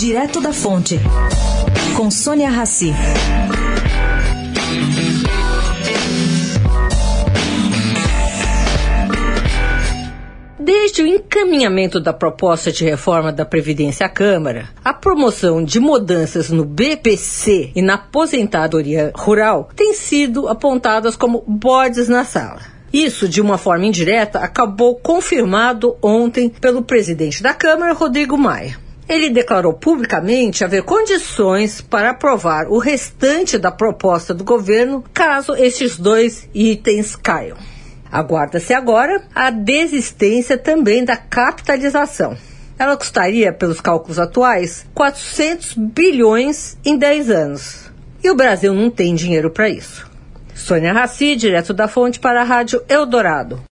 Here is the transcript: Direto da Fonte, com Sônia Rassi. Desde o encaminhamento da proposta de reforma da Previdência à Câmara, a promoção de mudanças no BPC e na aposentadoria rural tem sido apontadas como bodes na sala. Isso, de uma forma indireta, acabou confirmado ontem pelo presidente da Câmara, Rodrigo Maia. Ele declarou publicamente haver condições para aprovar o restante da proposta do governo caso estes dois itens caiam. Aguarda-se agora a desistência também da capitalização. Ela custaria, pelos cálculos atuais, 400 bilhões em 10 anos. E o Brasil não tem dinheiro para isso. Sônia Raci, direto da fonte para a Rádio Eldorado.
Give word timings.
Direto 0.00 0.40
da 0.40 0.50
Fonte, 0.50 0.98
com 1.94 2.10
Sônia 2.10 2.48
Rassi. 2.48 2.90
Desde 10.58 11.02
o 11.02 11.06
encaminhamento 11.06 12.00
da 12.00 12.14
proposta 12.14 12.72
de 12.72 12.82
reforma 12.82 13.30
da 13.30 13.44
Previdência 13.44 14.06
à 14.06 14.08
Câmara, 14.08 14.70
a 14.82 14.94
promoção 14.94 15.62
de 15.62 15.78
mudanças 15.78 16.48
no 16.48 16.64
BPC 16.64 17.72
e 17.76 17.82
na 17.82 17.96
aposentadoria 17.96 19.12
rural 19.14 19.68
tem 19.76 19.92
sido 19.92 20.48
apontadas 20.48 21.14
como 21.14 21.44
bodes 21.46 22.08
na 22.08 22.24
sala. 22.24 22.62
Isso, 22.90 23.28
de 23.28 23.42
uma 23.42 23.58
forma 23.58 23.84
indireta, 23.84 24.38
acabou 24.38 24.96
confirmado 24.96 25.94
ontem 26.00 26.48
pelo 26.48 26.82
presidente 26.82 27.42
da 27.42 27.52
Câmara, 27.52 27.92
Rodrigo 27.92 28.38
Maia. 28.38 28.88
Ele 29.10 29.28
declarou 29.28 29.72
publicamente 29.74 30.62
haver 30.62 30.84
condições 30.84 31.80
para 31.80 32.10
aprovar 32.10 32.68
o 32.68 32.78
restante 32.78 33.58
da 33.58 33.72
proposta 33.72 34.32
do 34.32 34.44
governo 34.44 35.02
caso 35.12 35.52
estes 35.56 35.98
dois 35.98 36.48
itens 36.54 37.16
caiam. 37.16 37.56
Aguarda-se 38.08 38.72
agora 38.72 39.20
a 39.34 39.50
desistência 39.50 40.56
também 40.56 41.04
da 41.04 41.16
capitalização. 41.16 42.36
Ela 42.78 42.96
custaria, 42.96 43.52
pelos 43.52 43.80
cálculos 43.80 44.20
atuais, 44.20 44.86
400 44.94 45.74
bilhões 45.74 46.78
em 46.84 46.96
10 46.96 47.30
anos. 47.30 47.90
E 48.22 48.30
o 48.30 48.36
Brasil 48.36 48.72
não 48.72 48.92
tem 48.92 49.16
dinheiro 49.16 49.50
para 49.50 49.68
isso. 49.68 50.08
Sônia 50.54 50.92
Raci, 50.92 51.34
direto 51.34 51.74
da 51.74 51.88
fonte 51.88 52.20
para 52.20 52.42
a 52.42 52.44
Rádio 52.44 52.80
Eldorado. 52.88 53.60